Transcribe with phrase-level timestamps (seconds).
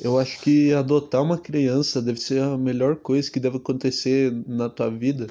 [0.00, 4.68] Eu acho que adotar uma criança deve ser a melhor coisa que deve acontecer na
[4.68, 5.28] tua vida,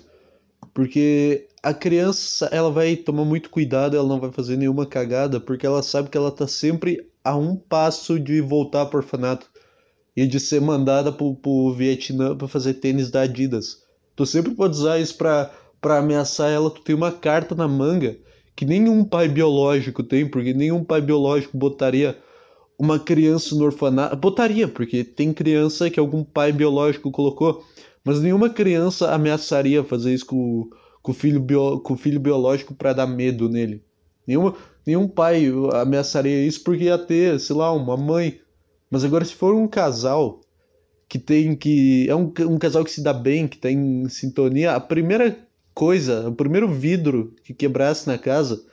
[0.73, 5.65] porque a criança, ela vai tomar muito cuidado, ela não vai fazer nenhuma cagada, porque
[5.65, 9.47] ela sabe que ela tá sempre a um passo de voltar pro orfanato
[10.15, 13.83] e de ser mandada pro, pro Vietnã pra fazer tênis da Adidas.
[14.15, 15.51] Tu sempre pode usar isso pra,
[15.81, 18.17] pra ameaçar ela, tu tem uma carta na manga
[18.55, 22.17] que nenhum pai biológico tem, porque nenhum pai biológico botaria
[22.77, 24.15] uma criança no orfanato.
[24.15, 27.63] Botaria, porque tem criança que algum pai biológico colocou,
[28.03, 30.69] mas nenhuma criança ameaçaria fazer isso com,
[31.01, 33.81] com, o, filho bio, com o filho biológico para dar medo nele.
[34.25, 38.39] Nenhuma, nenhum pai ameaçaria isso porque ia ter, sei lá, uma mãe.
[38.89, 40.41] Mas agora, se for um casal
[41.07, 42.09] que tem que.
[42.09, 45.37] É um, um casal que se dá bem, que tem sintonia, a primeira
[45.73, 48.63] coisa, o primeiro vidro que quebrasse na casa,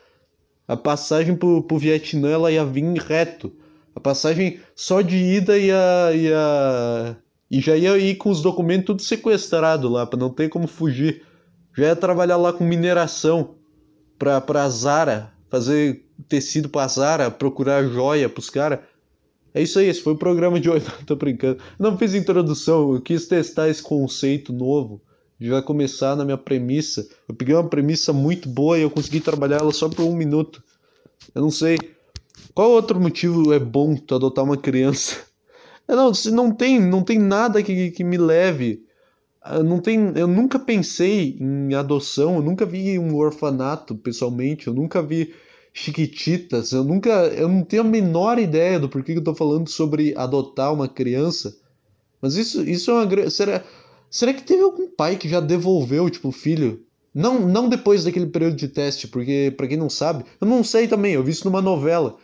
[0.67, 3.53] a passagem pro, pro Vietnã ela ia vir reto.
[4.01, 7.17] A passagem só de ida ia, ia,
[7.51, 11.23] e já ia ir com os documentos tudo sequestrado lá, para não ter como fugir.
[11.77, 13.57] Já ia trabalhar lá com mineração
[14.19, 18.79] pra, pra Zara, fazer tecido pra Zara, procurar joia pros caras.
[19.53, 20.87] É isso aí, esse foi o programa de hoje.
[20.87, 21.61] Não, tô brincando.
[21.79, 25.03] Não fiz introdução, eu quis testar esse conceito novo.
[25.39, 27.07] Já vai começar na minha premissa.
[27.29, 30.63] Eu peguei uma premissa muito boa e eu consegui trabalhar ela só por um minuto.
[31.35, 31.77] Eu não sei.
[32.55, 35.17] Qual outro motivo é bom tu adotar uma criança?
[35.89, 38.85] É, não, não tem, não tem nada que, que me leve.
[39.43, 44.75] Ah, não tem, eu nunca pensei em adoção, eu nunca vi um orfanato pessoalmente, eu
[44.75, 45.35] nunca vi
[45.73, 49.69] Chiquititas, eu nunca, eu não tenho a menor ideia do porquê que eu tô falando
[49.69, 51.57] sobre adotar uma criança.
[52.21, 53.65] Mas isso, isso é uma será,
[54.11, 56.85] será que teve algum pai que já devolveu, tipo, filho?
[57.15, 60.87] Não, não depois daquele período de teste, porque para quem não sabe, eu não sei
[60.87, 62.17] também, eu vi isso numa novela.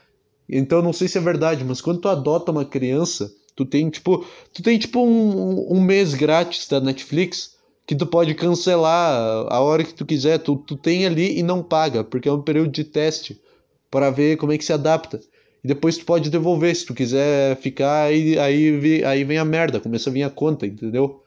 [0.48, 4.24] Então não sei se é verdade, mas quando tu adota uma criança, tu tem tipo,
[4.52, 9.84] tu tem tipo um, um mês grátis da Netflix que tu pode cancelar a hora
[9.84, 12.84] que tu quiser, tu, tu tem ali e não paga, porque é um período de
[12.84, 13.40] teste
[13.90, 15.20] para ver como é que se adapta.
[15.62, 19.80] E depois tu pode devolver, se tu quiser ficar, aí, aí, aí vem a merda,
[19.80, 21.22] começa a vir a conta, entendeu?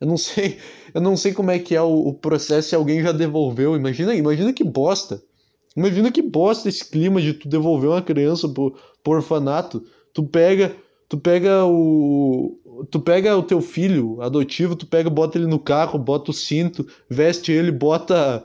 [0.00, 0.58] Eu não sei,
[0.94, 3.76] eu não sei como é que é o, o processo se alguém já devolveu.
[3.76, 5.22] Imagina, imagina que bosta.
[5.76, 9.84] Imagina que bosta esse clima de tu devolver uma criança pro, pro orfanato.
[10.12, 10.74] Tu pega,
[11.08, 12.58] tu pega o
[12.90, 16.86] tu pega o teu filho adotivo, tu pega, bota ele no carro, bota o cinto,
[17.08, 18.44] veste ele, bota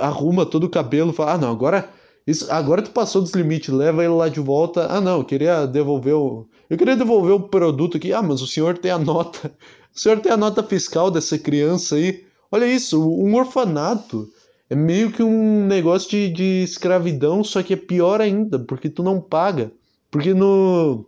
[0.00, 1.88] arruma todo o cabelo, fala: "Ah, não, agora
[2.26, 4.86] isso, agora tu passou dos limites, leva ele lá de volta.
[4.86, 8.12] Ah, não, eu queria devolver o eu queria devolver o produto aqui.
[8.12, 9.52] Ah, mas o senhor tem a nota.
[9.92, 12.24] O senhor tem a nota fiscal dessa criança aí.
[12.52, 14.28] Olha isso, um orfanato
[14.70, 19.02] é meio que um negócio de, de escravidão, só que é pior ainda, porque tu
[19.02, 19.72] não paga.
[20.12, 21.04] Porque no.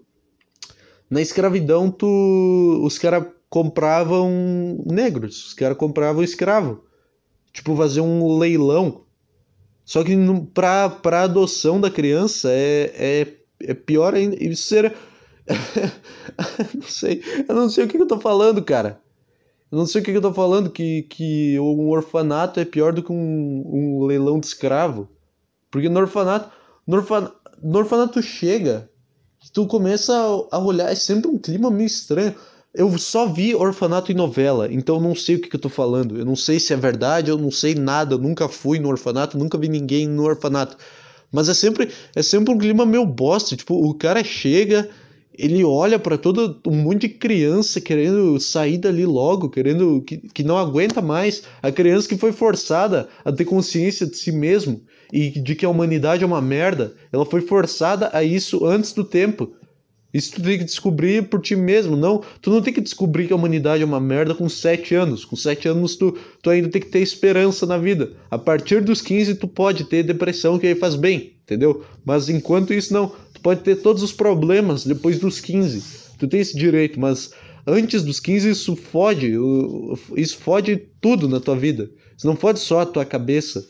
[1.08, 2.80] Na escravidão, tu.
[2.84, 6.84] Os caras compravam negros, os caras compravam escravo.
[7.52, 9.04] Tipo, fazer um leilão.
[9.84, 10.16] Só que
[10.52, 14.42] pra, pra adoção da criança é, é, é pior ainda.
[14.42, 14.92] Isso seria.
[16.74, 17.22] não sei.
[17.48, 19.00] Eu não sei o que, que eu tô falando, cara.
[19.72, 22.92] Eu não sei o que, que eu tô falando, que, que um orfanato é pior
[22.92, 25.08] do que um, um leilão de escravo.
[25.70, 26.50] Porque no orfanato,
[26.86, 28.90] no orfanato, no orfanato chega,
[29.50, 30.14] tu começa
[30.50, 32.34] a olhar, é sempre um clima meio estranho.
[32.74, 35.70] Eu só vi orfanato em novela, então eu não sei o que, que eu tô
[35.70, 36.18] falando.
[36.18, 39.38] Eu não sei se é verdade, eu não sei nada, eu nunca fui no orfanato,
[39.38, 40.76] nunca vi ninguém no orfanato.
[41.30, 43.56] Mas é sempre, é sempre um clima meio bosta.
[43.56, 44.90] Tipo, o cara chega,
[45.36, 50.44] ele olha para todo um monte de criança querendo sair dali logo, querendo que, que
[50.44, 51.42] não aguenta mais.
[51.62, 54.82] A criança que foi forçada a ter consciência de si mesmo
[55.12, 59.04] e de que a humanidade é uma merda, ela foi forçada a isso antes do
[59.04, 59.52] tempo.
[60.12, 62.22] Isso tu tem que descobrir por ti mesmo, não.
[62.42, 65.24] Tu não tem que descobrir que a humanidade é uma merda com 7 anos.
[65.24, 68.12] Com 7 anos tu, tu ainda tem que ter esperança na vida.
[68.30, 71.82] A partir dos 15 tu pode ter depressão que aí faz bem, entendeu?
[72.04, 75.82] Mas enquanto isso não, pode ter todos os problemas depois dos 15.
[76.18, 77.32] Tu tem esse direito, mas
[77.66, 79.32] antes dos 15 isso fode,
[80.16, 81.90] isso fode tudo na tua vida.
[82.16, 83.66] Isso não fode só a tua cabeça.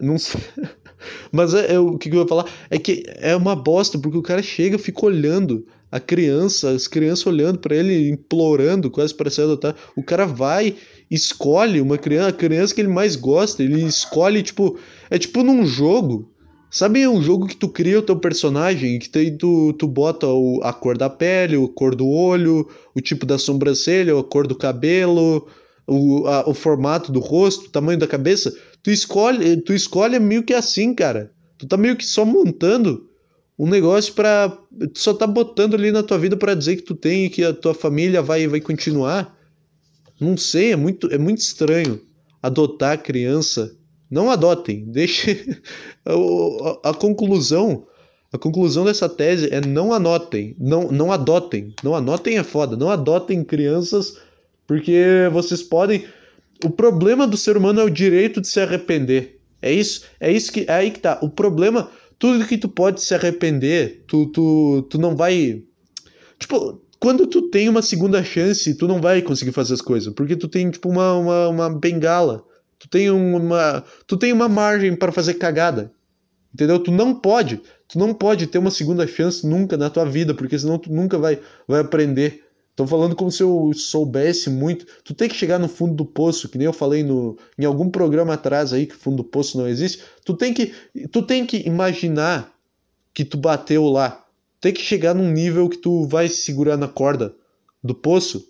[0.00, 0.40] Não sei.
[1.30, 4.22] Mas é, é, o que eu ia falar é que é uma bosta, porque o
[4.22, 9.42] cara chega, fica olhando a criança, as crianças olhando para ele, implorando, quase para ser
[9.42, 9.76] adotado.
[9.94, 10.74] O cara vai,
[11.10, 14.78] escolhe uma criança, a criança que ele mais gosta, ele escolhe, tipo,
[15.10, 16.33] é tipo num jogo.
[16.74, 20.58] Sabe um jogo que tu cria o teu personagem, que tu, tu, tu bota o,
[20.60, 24.56] a cor da pele, a cor do olho, o tipo da sobrancelha, a cor do
[24.56, 25.46] cabelo,
[25.86, 28.52] o, a, o formato do rosto, o tamanho da cabeça?
[28.82, 31.30] Tu escolhe, tu escolhe meio que assim, cara.
[31.56, 33.08] Tu tá meio que só montando
[33.56, 34.48] um negócio para
[34.92, 37.44] tu só tá botando ali na tua vida para dizer que tu tem e que
[37.44, 39.32] a tua família vai vai continuar.
[40.20, 42.00] Não sei, é muito é muito estranho
[42.42, 43.76] adotar criança.
[44.14, 45.58] Não adotem, deixe
[46.84, 47.84] a, conclusão
[48.32, 51.74] a conclusão dessa tese é não anotem, não, não adotem.
[51.82, 54.16] Não anotem é foda, não adotem crianças
[54.68, 56.04] porque vocês podem.
[56.64, 59.40] O problema do ser humano é o direito de se arrepender.
[59.60, 61.18] É isso, é isso que é aí que tá.
[61.20, 65.62] O problema, tudo que tu pode se arrepender, tu, tu, tu não vai.
[66.38, 70.36] Tipo, quando tu tem uma segunda chance, tu não vai conseguir fazer as coisas, porque
[70.36, 72.44] tu tem tipo uma, uma, uma bengala.
[72.84, 75.90] Tu tem uma, tu tem uma margem para fazer cagada.
[76.52, 76.78] Entendeu?
[76.78, 80.58] Tu não pode, tu não pode ter uma segunda chance nunca na tua vida, porque
[80.58, 82.44] senão tu nunca vai, vai aprender.
[82.76, 84.84] Tô falando como se eu soubesse muito.
[85.02, 87.88] Tu tem que chegar no fundo do poço, que nem eu falei no, em algum
[87.88, 90.02] programa atrás aí que fundo do poço não existe.
[90.22, 90.74] Tu tem que,
[91.10, 92.52] tu tem que imaginar
[93.14, 94.26] que tu bateu lá.
[94.60, 97.34] Tem que chegar num nível que tu vai segurar na corda
[97.82, 98.46] do poço.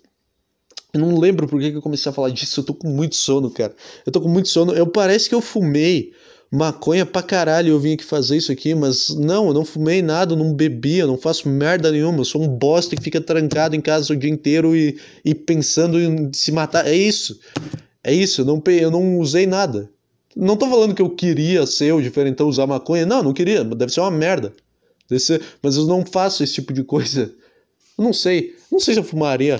[0.95, 2.61] Eu não lembro por que eu comecei a falar disso.
[2.61, 3.75] Eu tô com muito sono, cara.
[4.05, 4.71] Eu tô com muito sono.
[4.71, 6.13] Eu parece que eu fumei
[6.49, 10.37] maconha pra caralho, eu vim aqui fazer isso aqui, mas não, eu não fumei nada,
[10.37, 13.81] não bebi, eu não faço merda nenhuma, eu sou um bosta que fica trancado em
[13.81, 16.87] casa o dia inteiro e, e pensando em se matar.
[16.87, 17.37] É isso.
[18.01, 19.89] É isso, eu não, eu não usei nada.
[20.33, 23.91] Não tô falando que eu queria ser o diferentão usar maconha, não, não queria, deve
[23.91, 24.53] ser uma merda.
[25.09, 27.33] Deve ser, mas eu não faço esse tipo de coisa.
[27.97, 29.59] Eu não sei, não sei se eu fumaria.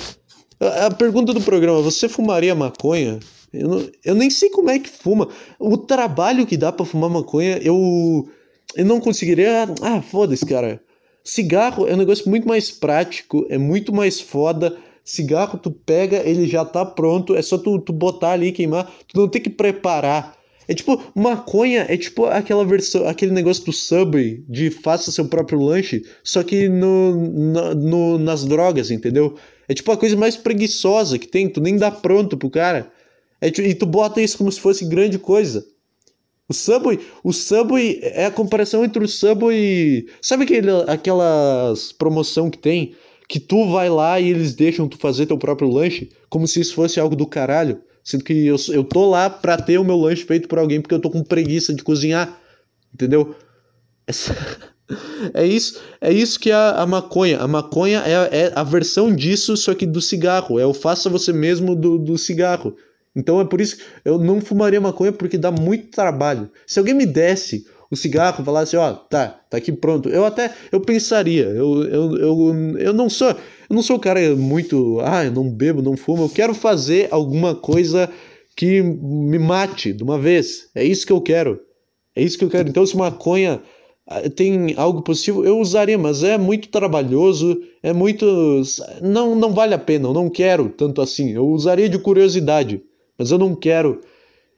[0.59, 3.19] A, pergunta do programa, você fumaria maconha?
[3.51, 5.27] Eu, não, eu nem sei como é que fuma.
[5.59, 8.27] O trabalho que dá para fumar maconha, eu,
[8.75, 9.67] eu não conseguiria.
[9.81, 10.81] Ah, foda-se, cara.
[11.23, 14.77] Cigarro é um negócio muito mais prático, é muito mais foda.
[15.03, 19.19] Cigarro, tu pega, ele já tá pronto, é só tu, tu botar ali, queimar, tu
[19.19, 20.35] não tem que preparar.
[20.67, 25.59] É tipo, maconha é tipo aquela versão, aquele negócio do Subway de faça seu próprio
[25.59, 27.15] lanche, só que no,
[27.75, 29.35] no, nas drogas, entendeu?
[29.67, 32.91] É tipo a coisa mais preguiçosa que tem, tu nem dá pronto pro cara.
[33.41, 35.65] É, e tu bota isso como se fosse grande coisa.
[36.47, 40.05] O Subway, o Subway é a comparação entre o Subway.
[40.21, 42.95] Sabe aquele, aquelas promoção que tem?
[43.27, 46.75] Que tu vai lá e eles deixam tu fazer teu próprio lanche, como se isso
[46.75, 47.81] fosse algo do caralho.
[48.03, 50.93] Sendo que eu, eu tô lá pra ter o meu lanche feito por alguém porque
[50.93, 52.39] eu tô com preguiça de cozinhar.
[52.93, 53.35] Entendeu?
[54.05, 54.35] Essa...
[55.33, 57.39] É isso, é isso que é a, a maconha.
[57.39, 60.59] A maconha é, é, a versão disso, só que do cigarro.
[60.59, 62.75] É o faça você mesmo do, do cigarro.
[63.15, 66.49] Então é por isso que eu não fumaria maconha porque dá muito trabalho.
[66.67, 70.53] Se alguém me desse o cigarro e falasse, ó, tá, tá aqui pronto, eu até
[70.71, 71.45] eu pensaria.
[71.45, 75.49] Eu, eu, eu, eu não sou eu não sou o cara muito, ah, eu não
[75.49, 78.09] bebo, não fumo, eu quero fazer alguma coisa
[78.55, 80.69] que me mate de uma vez.
[80.75, 81.59] É isso que eu quero.
[82.15, 82.69] É isso que eu quero.
[82.69, 83.61] Então se maconha
[84.35, 88.61] tem algo possível, eu usaria, mas é muito trabalhoso, é muito
[89.01, 91.31] não não vale a pena, eu não quero tanto assim.
[91.31, 92.81] Eu usaria de curiosidade.
[93.17, 94.01] Mas eu não quero.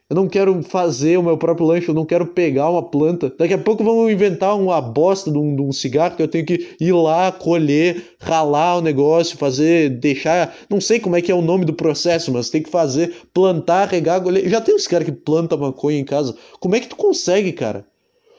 [0.10, 3.34] Eu não quero fazer o meu próprio lanche, eu não quero pegar uma planta.
[3.38, 6.46] Daqui a pouco vão inventar uma bosta de um, de um cigarro que eu tenho
[6.46, 10.56] que ir lá, colher, ralar o negócio, fazer, deixar.
[10.70, 13.90] Não sei como é que é o nome do processo, mas tem que fazer, plantar,
[13.90, 14.48] regar, colher.
[14.48, 16.34] Já tem uns caras que plantam maconha em casa.
[16.58, 17.86] Como é que tu consegue, cara?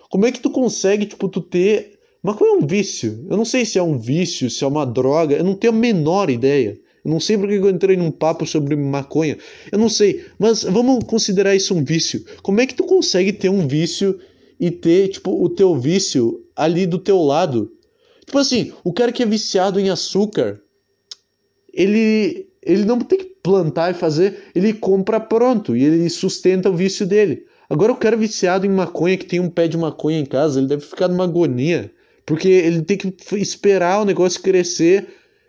[0.08, 1.98] Como é que tu consegue, tipo, tu ter.
[2.22, 3.26] Maconha é um vício.
[3.30, 5.76] Eu não sei se é um vício, se é uma droga, eu não tenho a
[5.76, 6.78] menor ideia.
[7.04, 9.38] Eu não sei porque eu entrei num papo sobre maconha.
[9.70, 12.24] Eu não sei, mas vamos considerar isso um vício.
[12.42, 14.18] Como é que tu consegue ter um vício
[14.58, 17.72] e ter, tipo, o teu vício ali do teu lado?
[18.26, 20.60] Tipo assim, o cara que é viciado em açúcar,
[21.72, 26.76] ele ele não tem que plantar e fazer, ele compra pronto e ele sustenta o
[26.76, 27.46] vício dele.
[27.68, 30.68] Agora o cara viciado em maconha, que tem um pé de maconha em casa, ele
[30.68, 31.92] deve ficar numa agonia,
[32.24, 35.08] porque ele tem que esperar o negócio crescer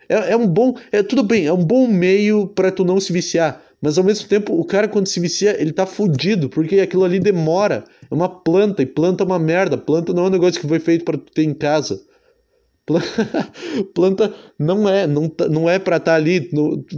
[0.10, 0.76] é, é um bom.
[0.92, 3.62] É tudo bem, é um bom meio para tu não se viciar.
[3.82, 7.20] Mas ao mesmo tempo, o cara quando se vicia, ele tá fudido, porque aquilo ali
[7.20, 7.86] demora.
[8.10, 9.78] É uma planta, e planta é uma merda.
[9.78, 12.02] Planta não é um negócio que foi feito para tu ter em casa.
[13.94, 16.50] Planta não é, não, tá, não é pra estar tá ali.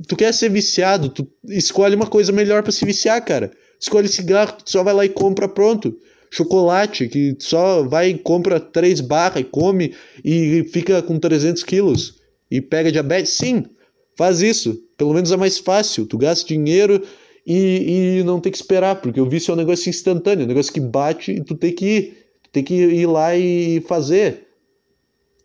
[0.07, 3.51] tu quer ser viciado, tu escolhe uma coisa melhor para se viciar, cara.
[3.81, 5.97] Escolhe cigarro, tu só vai lá e compra pronto.
[6.29, 12.21] Chocolate, que só vai e compra três barras e come e fica com 300 quilos
[12.49, 13.33] e pega diabetes?
[13.33, 13.65] Sim,
[14.15, 14.79] faz isso.
[14.97, 16.05] Pelo menos é mais fácil.
[16.05, 17.01] Tu gasta dinheiro
[17.45, 20.71] e, e não tem que esperar, porque o vício é um negócio instantâneo, um negócio
[20.71, 22.17] que bate e tu tem que ir.
[22.43, 24.47] Tu tem que ir lá e fazer.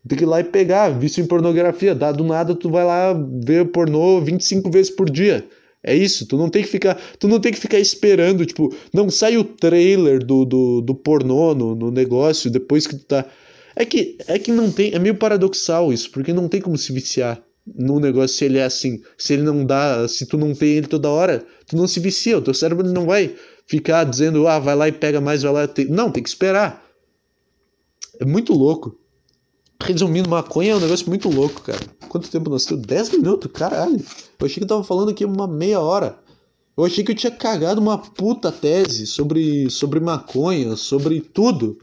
[0.07, 0.91] Tem que ir lá e pegar.
[0.91, 1.95] Vício em pornografia.
[1.95, 3.13] Dá do nada, tu vai lá
[3.43, 5.45] ver pornô 25 vezes por dia.
[5.87, 9.09] É isso, tu não tem que ficar, tu não tem que ficar esperando, tipo, não
[9.09, 13.25] sai o trailer do, do, do pornô no, no negócio depois que tu tá
[13.77, 14.93] É que, é que não tem.
[14.95, 18.65] É meio paradoxal isso, porque não tem como se viciar no negócio se ele é
[18.65, 19.01] assim.
[19.17, 20.09] Se ele não dá.
[20.09, 22.39] Se tu não tem ele toda hora, tu não se vicia.
[22.39, 23.35] O teu cérebro não vai
[23.67, 25.69] ficar dizendo, ah, vai lá e pega mais, vai lá.
[25.89, 26.85] Não, tem que esperar.
[28.19, 28.99] É muito louco.
[29.83, 31.81] Resumindo, maconha é um negócio muito louco, cara.
[32.09, 32.87] Quanto tempo nós temos?
[32.87, 33.51] 10 minutos?
[33.53, 34.03] Caralho.
[34.39, 36.19] Eu achei que eu tava falando aqui uma meia hora.
[36.77, 41.79] Eu achei que eu tinha cagado uma puta tese sobre, sobre maconha, sobre tudo.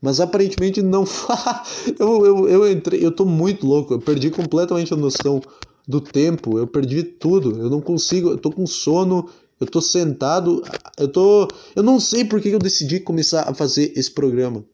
[0.00, 1.04] Mas aparentemente não.
[1.98, 3.04] eu, eu, eu entrei.
[3.04, 3.94] Eu tô muito louco.
[3.94, 5.40] Eu perdi completamente a noção
[5.86, 6.58] do tempo.
[6.58, 7.60] Eu perdi tudo.
[7.60, 8.30] Eu não consigo.
[8.30, 9.28] Eu tô com sono.
[9.60, 10.62] Eu tô sentado.
[10.96, 11.48] Eu tô.
[11.74, 14.64] Eu não sei por que eu decidi começar a fazer esse programa.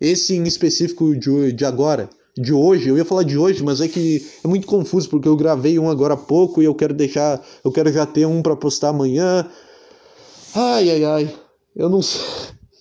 [0.00, 3.88] Esse em específico de, de agora, de hoje, eu ia falar de hoje, mas é
[3.88, 7.44] que é muito confuso porque eu gravei um agora há pouco e eu quero deixar,
[7.62, 9.46] eu quero já ter um para postar amanhã.
[10.54, 11.34] Ai ai ai.
[11.76, 12.20] Eu não sei.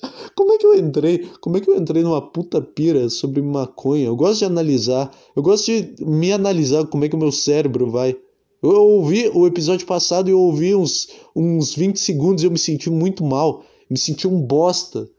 [0.36, 1.28] Como é que eu entrei?
[1.42, 4.06] Como é que eu entrei numa puta pira sobre maconha?
[4.06, 5.12] Eu gosto de analisar.
[5.36, 8.16] Eu gosto de me analisar como é que o meu cérebro vai.
[8.64, 12.58] Eu ouvi o episódio passado e eu ouvi uns, uns 20 segundos e eu me
[12.58, 13.66] senti muito mal.
[13.90, 15.10] Me senti um bosta.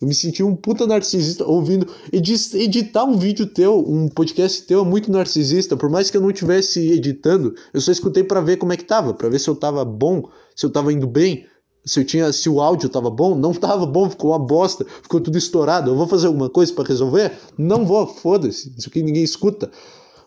[0.00, 1.86] Eu me senti um puta narcisista ouvindo.
[2.12, 5.76] Editar um vídeo teu, um podcast teu é muito narcisista.
[5.76, 8.84] Por mais que eu não estivesse editando, eu só escutei para ver como é que
[8.84, 11.46] tava, para ver se eu tava bom, se eu tava indo bem,
[11.86, 13.36] se eu tinha, se o áudio tava bom.
[13.36, 15.90] Não tava bom, ficou uma bosta, ficou tudo estourado.
[15.90, 17.32] Eu vou fazer alguma coisa para resolver?
[17.56, 18.74] Não vou, foda-se.
[18.76, 19.70] Isso aqui ninguém escuta.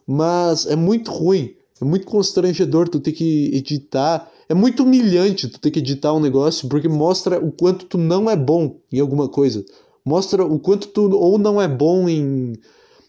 [0.06, 5.60] Mas é muito ruim, é muito constrangedor tu ter que editar é muito humilhante tu
[5.60, 9.27] ter que editar um negócio porque mostra o quanto tu não é bom em alguma
[9.27, 9.63] coisa.
[10.06, 12.54] Mostra o quanto tu ou não é bom em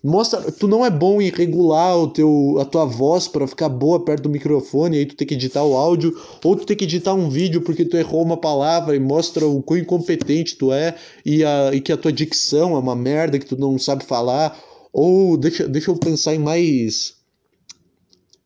[0.03, 4.05] mostra tu não é bom em regular o teu a tua voz para ficar boa
[4.05, 7.15] perto do microfone, aí tu tem que editar o áudio, ou tu tem que editar
[7.15, 11.45] um vídeo porque tu errou uma palavra e mostra o quão incompetente tu é e,
[11.45, 14.59] a, e que a tua dicção é uma merda que tu não sabe falar,
[14.93, 17.15] ou deixa, deixa eu pensar em mais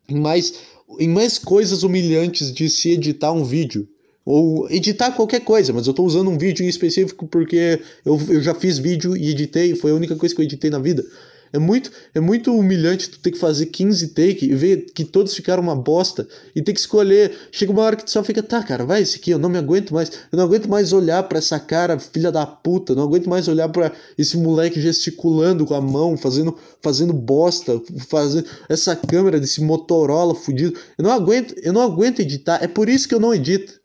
[0.08, 0.54] em mais
[0.98, 3.88] em mais coisas humilhantes de se editar um vídeo.
[4.24, 8.40] Ou editar qualquer coisa, mas eu estou usando um vídeo em específico porque eu, eu
[8.40, 11.04] já fiz vídeo e editei, foi a única coisa que eu editei na vida.
[11.52, 15.34] É muito, é muito humilhante tu ter que fazer 15 take e ver que todos
[15.34, 17.32] ficaram uma bosta e ter que escolher.
[17.50, 19.58] Chega uma hora que tu só fica, tá, cara, vai esse aqui, eu não me
[19.58, 20.10] aguento mais.
[20.32, 22.94] Eu não aguento mais olhar para essa cara, filha da puta.
[22.94, 27.78] Não aguento mais olhar para esse moleque gesticulando com a mão, fazendo, fazendo bosta,
[28.08, 30.78] fazendo essa câmera desse Motorola fudido.
[30.96, 32.60] Eu não aguento, eu não aguento editar.
[32.62, 33.78] É por isso que eu não edito.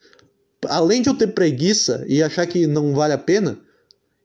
[0.69, 3.59] Além de eu ter preguiça e achar que não vale a pena,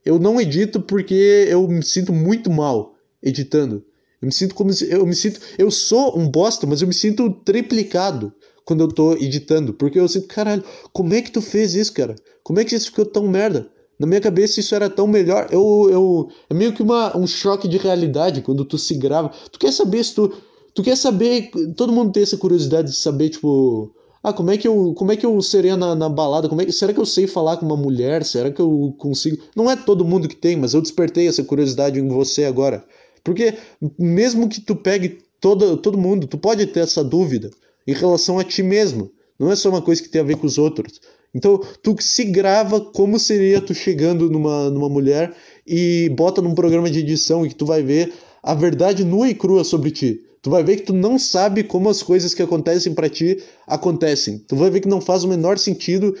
[0.05, 2.92] eu não edito porque eu me sinto muito mal
[3.23, 3.83] editando.
[4.21, 7.29] Eu me sinto como eu me sinto, eu sou um bosta, mas eu me sinto
[7.29, 8.33] triplicado
[8.65, 10.63] quando eu tô editando, porque eu sinto, caralho,
[10.93, 12.15] como é que tu fez isso, cara?
[12.43, 13.69] Como é que isso ficou tão merda?
[13.99, 15.47] Na minha cabeça isso era tão melhor.
[15.51, 19.31] Eu, eu é meio que uma, um choque de realidade quando tu se grava.
[19.51, 20.33] Tu quer saber se tu
[20.73, 24.67] tu quer saber, todo mundo tem essa curiosidade de saber tipo, ah, como é que
[24.67, 26.49] eu, como é que eu seria na, na balada?
[26.49, 28.23] Como é será que eu sei falar com uma mulher?
[28.23, 29.37] Será que eu consigo?
[29.55, 32.83] Não é todo mundo que tem, mas eu despertei essa curiosidade em você agora.
[33.23, 33.53] Porque
[33.97, 37.49] mesmo que tu pegue todo, todo mundo, tu pode ter essa dúvida
[37.87, 39.11] em relação a ti mesmo.
[39.39, 40.99] Não é só uma coisa que tem a ver com os outros.
[41.33, 45.33] Então, tu se grava como seria tu chegando numa, numa mulher
[45.65, 49.33] e bota num programa de edição e que tu vai ver a verdade nua e
[49.33, 50.21] crua sobre ti.
[50.41, 54.39] Tu vai ver que tu não sabe como as coisas que acontecem para ti acontecem.
[54.39, 56.13] Tu vai ver que não faz o menor sentido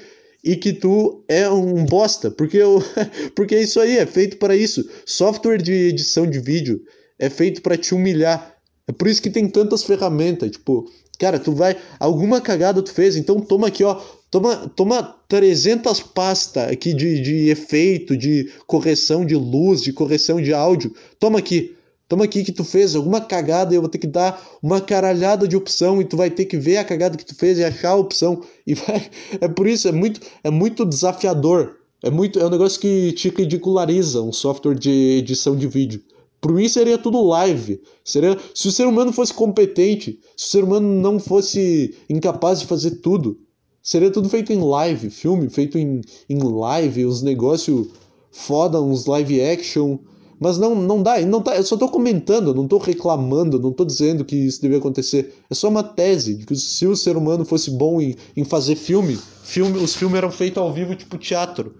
[0.43, 2.83] e que tu é um bosta, porque eu,
[3.33, 4.87] porque isso aí é feito para isso.
[5.05, 6.81] Software de edição de vídeo
[7.17, 8.53] é feito para te humilhar.
[8.85, 13.15] É por isso que tem tantas ferramentas, tipo, cara, tu vai alguma cagada tu fez,
[13.15, 19.35] então toma aqui, ó, toma toma 300 pastas aqui de, de efeito, de correção de
[19.35, 20.93] luz, de correção de áudio.
[21.17, 21.75] Toma aqui.
[22.07, 25.47] Toma aqui que tu fez alguma cagada e eu vou ter que dar uma caralhada
[25.47, 27.91] de opção e tu vai ter que ver a cagada que tu fez e achar
[27.91, 28.41] a opção.
[28.65, 29.09] E vai...
[29.41, 31.77] É por isso, é muito, é muito desafiador.
[32.01, 36.01] É muito, é um negócio que te ridiculariza um software de edição de vídeo.
[36.39, 37.81] Por mim seria tudo live.
[38.03, 42.67] Seria, se o ser humano fosse competente, se o ser humano não fosse incapaz de
[42.67, 43.39] fazer tudo,
[43.81, 47.87] seria tudo feito em live, filme feito em, em live, os negócios
[48.29, 49.97] foda, uns live action
[50.43, 53.85] mas não, não dá, não tá, eu só estou comentando, não estou reclamando, não estou
[53.85, 55.41] dizendo que isso devia acontecer.
[55.49, 58.75] É só uma tese de que se o ser humano fosse bom em, em fazer
[58.75, 61.75] filme, filme, os filmes eram feitos ao vivo tipo teatro.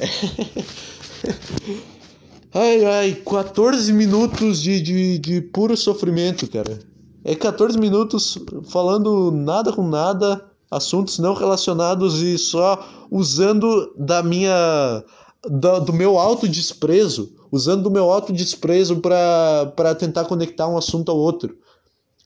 [2.52, 6.80] ai, ai, 14 minutos de, de, de puro sofrimento, cara.
[7.24, 8.36] É 14 minutos
[8.68, 15.04] falando nada com nada, assuntos não relacionados e só usando da minha
[15.44, 21.56] do, do meu autodesprezo, usando do meu autodesprezo para tentar conectar um assunto ao outro.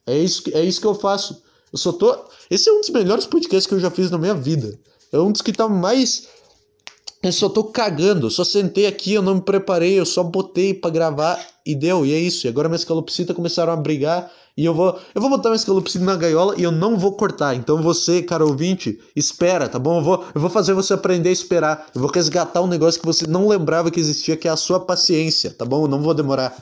[0.07, 1.43] É isso, é isso que eu faço.
[1.73, 2.17] Eu só tô.
[2.51, 4.79] Esse é um dos melhores podcasts que eu já fiz na minha vida.
[5.11, 6.29] É um dos que tá mais.
[7.23, 8.27] Eu só tô cagando.
[8.27, 12.05] Eu só sentei aqui, eu não me preparei, eu só botei para gravar e deu.
[12.05, 12.47] E é isso.
[12.47, 14.31] E agora minhas calopsitas começaram a brigar.
[14.57, 14.99] E eu vou.
[15.15, 17.55] Eu vou botar minhas calopsitas na gaiola e eu não vou cortar.
[17.55, 19.99] Então você, cara ouvinte, espera, tá bom?
[19.99, 21.87] Eu vou, eu vou fazer você aprender a esperar.
[21.95, 24.79] Eu vou resgatar um negócio que você não lembrava que existia, que é a sua
[24.79, 25.85] paciência, tá bom?
[25.85, 26.55] Eu não vou demorar.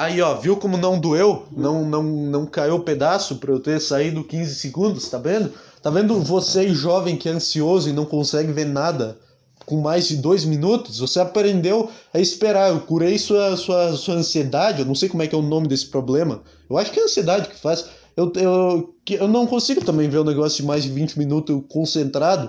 [0.00, 1.44] Aí, ó, viu como não doeu?
[1.54, 5.52] Não, não, não caiu o pedaço para eu ter saído 15 segundos, tá vendo?
[5.82, 9.18] Tá vendo você jovem que é ansioso e não consegue ver nada
[9.66, 11.00] com mais de dois minutos?
[11.00, 12.70] Você aprendeu a esperar.
[12.70, 14.80] Eu curei sua, sua, sua ansiedade.
[14.80, 16.40] Eu não sei como é que é o nome desse problema.
[16.70, 17.84] Eu acho que é a ansiedade que faz.
[18.16, 22.48] Eu, eu, eu não consigo também ver um negócio de mais de 20 minutos concentrado.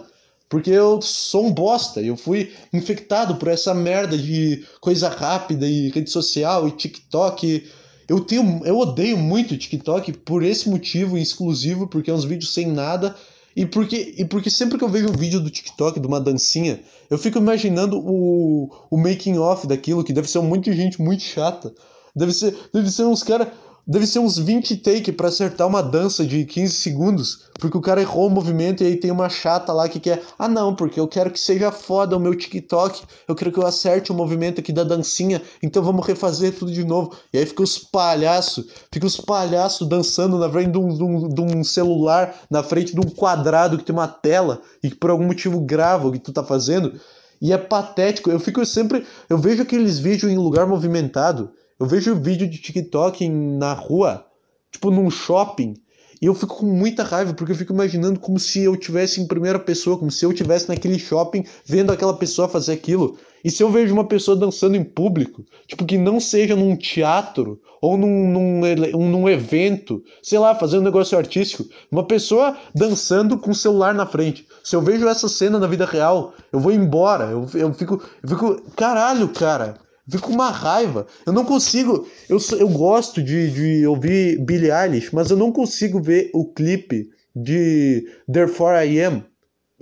[0.51, 5.87] Porque eu sou um bosta, eu fui infectado por essa merda de coisa rápida e
[5.87, 7.65] rede social e TikTok.
[8.05, 12.67] Eu tenho, eu odeio muito TikTok por esse motivo exclusivo, porque é uns vídeos sem
[12.67, 13.15] nada
[13.55, 16.81] e porque, e porque sempre que eu vejo um vídeo do TikTok de uma dancinha,
[17.09, 21.01] eu fico imaginando o, o making off daquilo, que deve ser um monte de gente
[21.01, 21.73] muito chata.
[22.13, 23.47] Deve ser, deve ser uns caras
[23.85, 28.01] deve ser uns 20 take para acertar uma dança de 15 segundos, porque o cara
[28.01, 31.07] errou o movimento e aí tem uma chata lá que quer, ah não, porque eu
[31.07, 34.71] quero que seja foda o meu TikTok, eu quero que eu acerte o movimento aqui
[34.71, 37.15] da dancinha, então vamos refazer tudo de novo.
[37.33, 41.29] E aí fica os palhaços, fica os palhaços dançando na frente de um, de, um,
[41.29, 45.09] de um, celular, na frente de um quadrado que tem uma tela e que por
[45.09, 46.93] algum motivo grava o que tu tá fazendo.
[47.41, 52.13] E é patético, eu fico sempre, eu vejo aqueles vídeos em lugar movimentado, eu vejo
[52.13, 54.23] vídeo de TikTok na rua,
[54.71, 55.73] tipo num shopping,
[56.21, 59.25] e eu fico com muita raiva, porque eu fico imaginando como se eu tivesse em
[59.25, 63.17] primeira pessoa, como se eu tivesse naquele shopping vendo aquela pessoa fazer aquilo.
[63.43, 67.59] E se eu vejo uma pessoa dançando em público, tipo que não seja num teatro
[67.81, 73.49] ou num, num, num evento, sei lá, fazendo um negócio artístico, uma pessoa dançando com
[73.49, 74.45] o celular na frente.
[74.63, 77.31] Se eu vejo essa cena na vida real, eu vou embora.
[77.31, 78.61] Eu, eu, fico, eu fico.
[78.75, 79.79] Caralho, cara.
[80.11, 81.07] Fico com uma raiva.
[81.25, 82.05] Eu não consigo.
[82.27, 87.09] Eu, eu gosto de, de ouvir Billie Eilish, mas eu não consigo ver o clipe
[87.33, 89.23] de Therefore I Am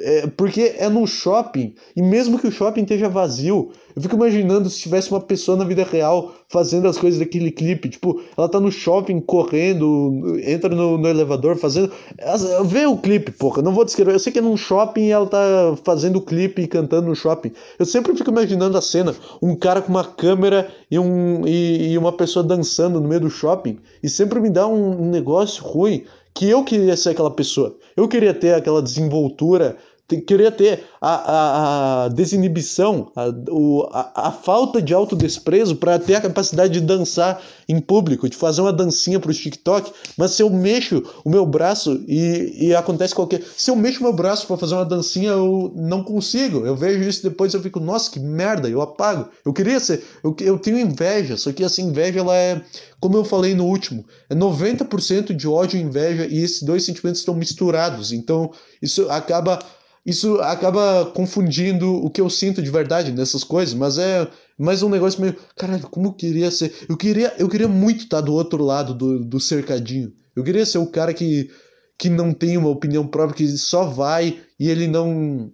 [0.02, 4.70] é, porque é num shopping, e mesmo que o shopping esteja vazio, eu fico imaginando
[4.70, 7.90] se tivesse uma pessoa na vida real fazendo as coisas daquele clipe.
[7.90, 11.92] Tipo, ela tá no shopping correndo, entra no, no elevador fazendo.
[12.66, 14.14] Vê o clipe, porra, não vou descrever.
[14.14, 17.16] Eu sei que é num shopping e ela tá fazendo o clipe e cantando no
[17.16, 17.52] shopping.
[17.78, 21.98] Eu sempre fico imaginando a cena: um cara com uma câmera e, um, e, e
[21.98, 26.50] uma pessoa dançando no meio do shopping, e sempre me dá um negócio ruim que
[26.50, 27.76] eu queria ser aquela pessoa.
[27.98, 29.76] Eu queria ter aquela desenvoltura
[30.18, 36.16] queria ter a, a, a desinibição, a, o, a, a, falta de autodesprezo para ter
[36.16, 40.42] a capacidade de dançar em público, de fazer uma dancinha para o TikTok, mas se
[40.42, 43.42] eu mexo o meu braço e, e acontece qualquer.
[43.56, 46.66] Se eu mexo o meu braço para fazer uma dancinha, eu não consigo.
[46.66, 49.30] Eu vejo isso depois eu fico, nossa, que merda, eu apago.
[49.46, 50.04] Eu queria ser.
[50.24, 52.62] Eu, eu tenho inveja, só que essa inveja ela é,
[53.00, 57.20] como eu falei no último, é 90% de ódio e inveja, e esses dois sentimentos
[57.20, 58.12] estão misturados.
[58.12, 59.60] Então isso acaba
[60.10, 64.90] isso acaba confundindo o que eu sinto de verdade nessas coisas, mas é mais um
[64.90, 68.64] negócio meio, caralho, como eu queria ser, eu queria, eu queria muito estar do outro
[68.64, 70.12] lado do, do cercadinho.
[70.36, 71.50] Eu queria ser o cara que
[71.98, 75.52] que não tem uma opinião própria, que só vai e ele não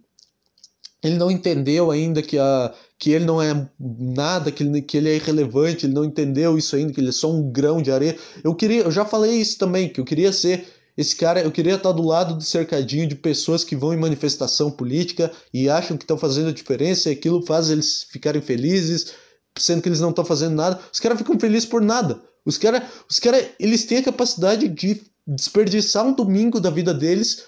[1.03, 5.09] ele não entendeu ainda que a que ele não é nada, que ele, que ele
[5.09, 8.15] é irrelevante, ele não entendeu isso ainda, que ele é só um grão de areia.
[8.41, 10.65] Eu queria, eu já falei isso também, que eu queria ser
[10.97, 14.71] esse cara, eu queria estar do lado do cercadinho de pessoas que vão em manifestação
[14.71, 19.13] política e acham que estão fazendo a diferença e aquilo faz eles ficarem felizes,
[19.58, 20.79] sendo que eles não estão fazendo nada.
[20.91, 22.21] Os caras ficam felizes por nada.
[22.45, 27.43] Os caras, os cara, eles têm a capacidade de desperdiçar um domingo da vida deles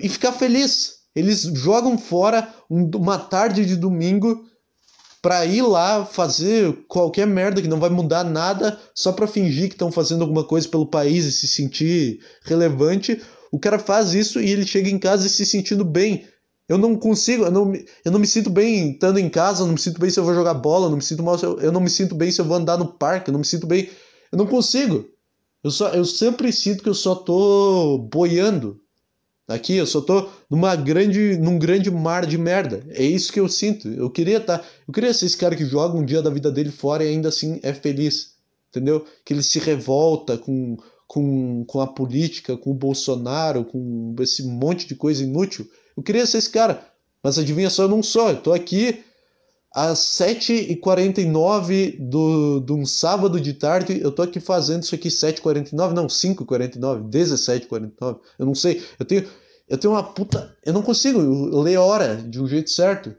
[0.00, 0.98] e ficar feliz.
[1.14, 4.47] Eles jogam fora uma tarde de domingo
[5.28, 9.74] para ir lá fazer qualquer merda que não vai mudar nada só para fingir que
[9.74, 13.20] estão fazendo alguma coisa pelo país e se sentir relevante.
[13.52, 16.26] O cara faz isso e ele chega em casa e se sentindo bem.
[16.66, 17.70] Eu não consigo, eu não,
[18.06, 20.24] eu não me sinto bem estando em casa, eu não me sinto bem se eu
[20.24, 22.40] vou jogar bola, eu não me sinto mal, eu, eu não me sinto bem se
[22.40, 23.86] eu vou andar no parque, eu não me sinto bem,
[24.32, 25.04] eu não consigo.
[25.62, 28.80] Eu só eu sempre sinto que eu só tô boiando.
[29.48, 32.84] Aqui eu só tô numa grande, num grande mar de merda.
[32.90, 33.88] É isso que eu sinto.
[33.88, 36.70] Eu queria tá, eu queria ser esse cara que joga um dia da vida dele
[36.70, 38.34] fora e ainda assim é feliz.
[38.68, 39.06] Entendeu?
[39.24, 40.76] Que ele se revolta com
[41.08, 45.66] com, com a política, com o Bolsonaro, com esse monte de coisa inútil.
[45.96, 46.86] Eu queria ser esse cara,
[47.22, 48.28] mas adivinha só, eu não sou.
[48.28, 49.02] Eu tô aqui
[49.74, 55.92] às 7h49 do, de um sábado de tarde, eu tô aqui fazendo isso aqui 7h49,
[55.92, 58.82] não, 5h49, 17h49, eu não sei.
[58.98, 59.26] Eu tenho,
[59.68, 60.56] eu tenho uma puta.
[60.64, 61.20] Eu não consigo
[61.60, 63.14] ler hora de um jeito certo.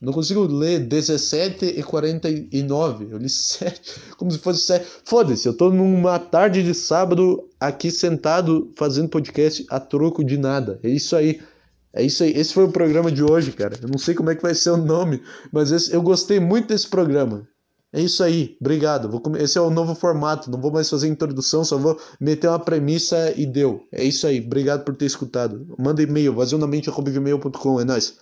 [0.00, 3.08] Não consigo ler 17 e 49.
[3.10, 4.86] Eu li 7, como se fosse 7.
[5.04, 10.80] Foda-se, eu tô numa tarde de sábado aqui sentado fazendo podcast a troco de nada.
[10.82, 11.40] É isso aí.
[11.94, 12.30] É isso aí.
[12.30, 13.76] Esse foi o programa de hoje, cara.
[13.80, 16.68] Eu não sei como é que vai ser o nome, mas esse, eu gostei muito
[16.68, 17.46] desse programa.
[17.92, 18.56] É isso aí.
[18.58, 19.10] Obrigado.
[19.10, 20.50] Vou, esse é o novo formato.
[20.50, 23.82] Não vou mais fazer introdução, só vou meter uma premissa e deu.
[23.92, 24.40] É isso aí.
[24.40, 25.66] Obrigado por ter escutado.
[25.78, 27.80] Manda e-mail, vazionamente.gmail.com.
[27.80, 28.16] É nóis.